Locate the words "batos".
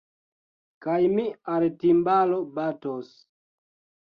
2.57-3.13